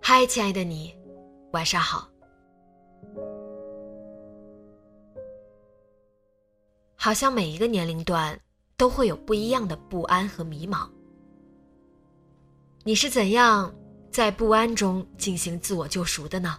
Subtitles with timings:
[0.00, 0.96] 嗨，亲爱的你，
[1.52, 2.08] 晚上好。
[6.94, 8.38] 好像每一个年龄段
[8.76, 10.88] 都会有不一样的不安和迷茫。
[12.84, 13.72] 你是怎样
[14.10, 16.58] 在不安中进行自我救赎的呢？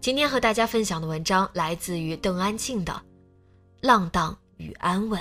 [0.00, 2.92] 今天和大家分享的文章来自于邓安庆的
[3.82, 5.20] 《浪荡与安稳》。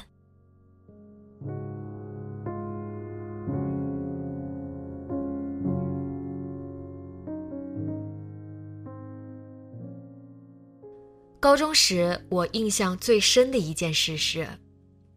[11.48, 14.46] 高中时，我印象最深的一件事是，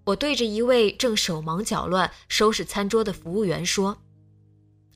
[0.05, 3.99] 我对着一位正手忙脚乱收拾餐桌的服务员说：“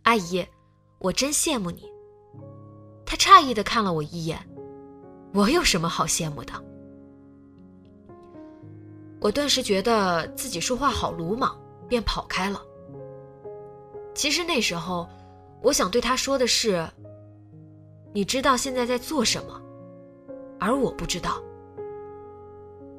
[0.06, 0.46] 阿姨，
[1.00, 1.90] 我真羡慕你。”
[3.04, 4.48] 他诧异的看了我一眼
[5.34, 6.52] ：“我有什么好羡慕的？”
[9.18, 12.62] 我顿时觉得自己说话好鲁莽，便跑开了。
[14.14, 15.08] 其实那时候，
[15.64, 16.88] 我想对他说的是
[18.14, 19.60] ：“你知道现在在做什么？”
[20.64, 21.42] 而我不知道，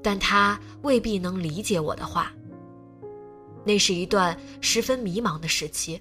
[0.04, 2.32] 但他未必能理解我的话。
[3.66, 6.00] 那是一段十分迷茫的时期，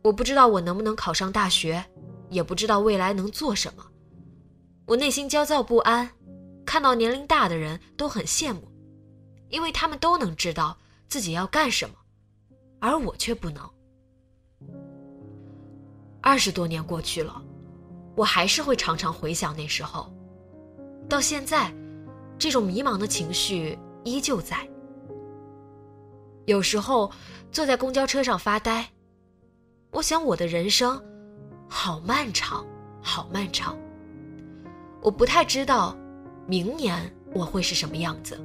[0.00, 1.84] 我不知道我能不能考上大学，
[2.30, 3.84] 也不知道未来能做什么。
[4.86, 6.08] 我内心焦躁不安，
[6.64, 8.70] 看到年龄大的人都很羡慕，
[9.48, 11.96] 因为他们都能知道自己要干什么，
[12.78, 13.68] 而我却不能。
[16.20, 17.42] 二十多年过去了，
[18.14, 20.15] 我还是会常常回想那时候。
[21.08, 21.72] 到现在，
[22.38, 24.68] 这种迷茫的情绪依旧在。
[26.46, 27.10] 有时候
[27.50, 28.88] 坐在公交车上发呆，
[29.90, 31.00] 我想我的人生
[31.68, 32.66] 好漫长，
[33.00, 33.78] 好漫长。
[35.00, 35.96] 我不太知道
[36.46, 38.36] 明年我会是什么样子，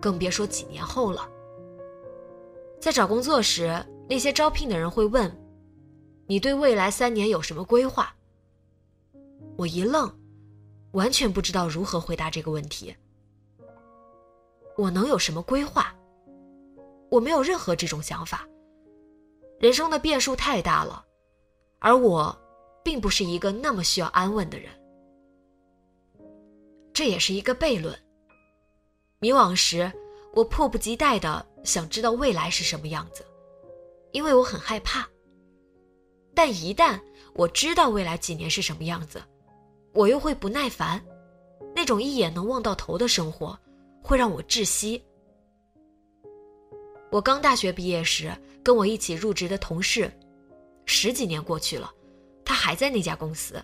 [0.00, 1.28] 更别说几年后了。
[2.80, 5.30] 在找工作时，那些招聘的人会问
[6.26, 8.14] ：“你对未来三年有什么规划？”
[9.58, 10.08] 我一愣。
[10.94, 12.94] 完全不知道如何回答这个问题。
[14.76, 15.94] 我能有什么规划？
[17.10, 18.48] 我没有任何这种想法。
[19.60, 21.04] 人生的变数太大了，
[21.78, 22.36] 而我，
[22.82, 24.70] 并不是一个那么需要安稳的人。
[26.92, 27.96] 这也是一个悖论。
[29.18, 29.90] 迷惘时，
[30.32, 33.24] 我迫不及待的想知道未来是什么样子，
[34.12, 35.08] 因为我很害怕。
[36.34, 37.00] 但一旦
[37.34, 39.22] 我知道未来几年是什么样子，
[39.94, 41.00] 我又会不耐烦，
[41.74, 43.58] 那种一眼能望到头的生活，
[44.02, 45.02] 会让我窒息。
[47.12, 50.12] 我刚大学毕业时，跟我一起入职的同事，
[50.84, 51.92] 十几年过去了，
[52.44, 53.62] 他还在那家公司，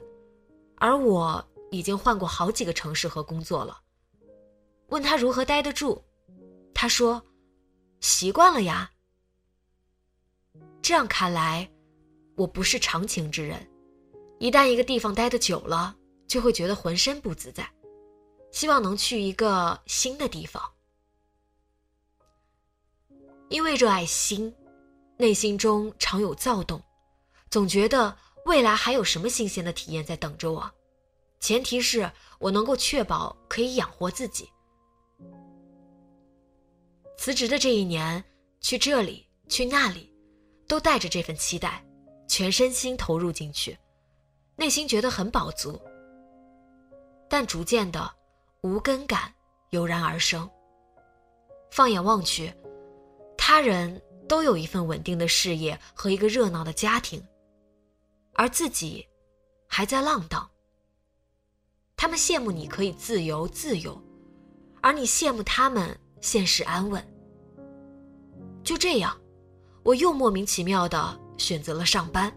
[0.77, 3.81] 而我已经换过好几个城市和工作了。
[4.91, 6.01] 问他如何待得住，
[6.73, 7.21] 他说
[8.01, 8.89] ：“习惯了呀。”
[10.81, 11.69] 这样看来，
[12.37, 13.69] 我不是长情之人，
[14.39, 15.97] 一旦一个地方待得久了。
[16.31, 17.69] 就会觉得浑身不自在，
[18.53, 20.63] 希望能去一个新的地方。
[23.49, 24.55] 因为热爱新，
[25.17, 26.81] 内心中常有躁动，
[27.51, 30.71] 总觉得未来还有什么新鲜的体验在等着我。
[31.41, 34.49] 前提是我能够确保可以养活自己。
[37.19, 38.23] 辞职的这一年，
[38.61, 40.15] 去这里去那里，
[40.69, 41.85] 都带着这份期待，
[42.29, 43.77] 全身心投入进去，
[44.55, 45.77] 内心觉得很饱足。
[47.31, 48.13] 但逐渐的，
[48.63, 49.33] 无根感
[49.71, 50.51] 油然而生。
[51.71, 52.53] 放眼望去，
[53.39, 57.25] 他人都有一份稳定的事业和一个热闹的家庭，
[58.35, 59.07] 而自己
[59.69, 60.51] 还在浪荡。
[61.97, 64.03] 他们羡慕你可以自由自由，
[64.81, 67.07] 而你羡慕他们现实安稳。
[68.65, 69.17] 就这样，
[69.85, 72.37] 我又莫名其妙的选择了上班。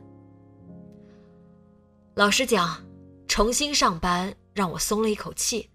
[2.14, 2.80] 老实讲，
[3.28, 5.70] 重新上班让我松了一口气。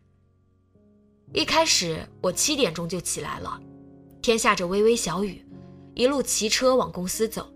[1.32, 3.60] 一开始我七点钟就起来了，
[4.22, 5.44] 天下着微微小雨，
[5.94, 7.52] 一路骑车往公司走，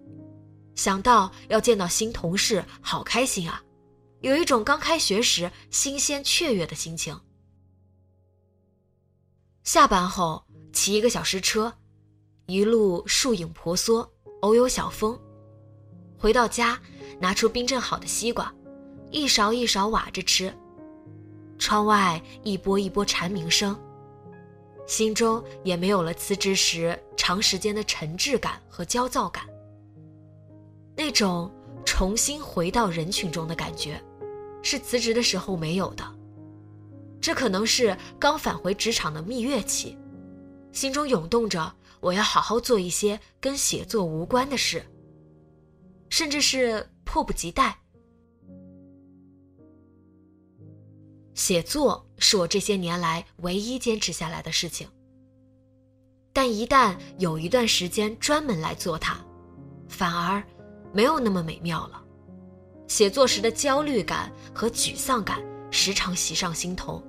[0.75, 3.63] 想到要见到新同事，好开心啊，
[4.21, 7.19] 有一种刚开学时新鲜雀跃的心情。
[9.65, 11.73] 下班后骑一个小时车，
[12.47, 15.19] 一路树影婆娑，偶有小风。
[16.19, 16.79] 回到家，
[17.21, 18.53] 拿出冰镇好的西瓜，
[19.11, 20.53] 一勺一勺挖着吃。
[21.63, 23.79] 窗外一波一波蝉鸣声，
[24.85, 29.45] 心中也没有了辞职时长时间的沉滞感和焦躁感。
[30.97, 31.49] 那种
[31.87, 34.03] 重新回到人群中的感觉，
[34.61, 36.05] 是辞职的时候没有的。
[37.21, 39.97] 这可能是刚返回职场的蜜月期，
[40.73, 44.85] 心中涌动着我要好好做一些跟写作无关的事，
[46.09, 47.79] 甚至是迫不及待。
[51.43, 54.87] 写作是我这些年来唯一坚持下来的事情，
[56.33, 59.19] 但一旦有一段时间专门来做它，
[59.89, 60.41] 反而
[60.93, 62.01] 没有那么美妙了。
[62.87, 65.43] 写作时的焦虑感和沮丧感
[65.73, 67.03] 时常袭上心头。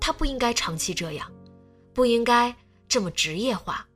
[0.00, 1.30] 他不应该长期这样，
[1.92, 2.56] 不应该
[2.88, 3.86] 这么职业化，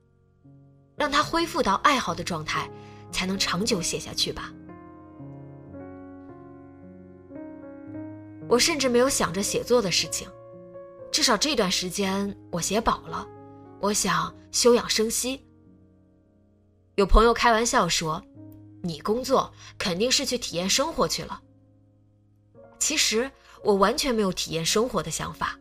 [0.96, 2.70] 让他恢复到爱好的状态，
[3.10, 4.52] 才能长久写下去吧。
[8.54, 10.28] 我甚至没有想着写作的事情，
[11.10, 13.26] 至少这段时间我写饱了，
[13.80, 15.44] 我想休养生息。
[16.94, 18.24] 有朋友开玩笑说
[18.80, 21.42] ：“你工作肯定是去体验生活去了。”
[22.78, 23.28] 其实
[23.64, 25.58] 我完全没有体验生活的想法。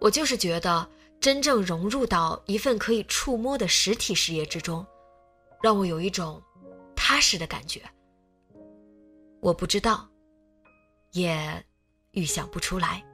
[0.00, 4.84] 我就是觉得，真正融入到一份可以触摸的实体事业之中，
[5.62, 6.42] 让我有一种
[6.96, 7.80] 踏实的感觉。
[9.40, 10.08] 我不知道，
[11.12, 11.64] 也
[12.14, 13.04] 预想不出来。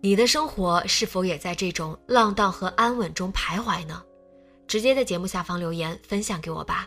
[0.00, 4.02] 你的生活是否也在这种浪荡和安稳中徘徊呢？
[4.66, 6.86] 直接在节目下方留言分享给我吧。